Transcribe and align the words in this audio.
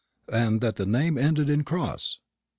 "And 0.33 0.61
that 0.61 0.77
the 0.77 0.87
name 0.87 1.15
ended 1.19 1.47
in 1.47 1.63
Cross?" 1.63 2.21